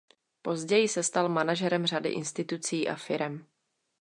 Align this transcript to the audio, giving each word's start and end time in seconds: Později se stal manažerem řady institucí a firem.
Později 0.41 0.87
se 0.87 1.03
stal 1.03 1.29
manažerem 1.29 1.85
řady 1.85 2.09
institucí 2.09 2.89
a 2.89 2.95
firem. 2.95 3.45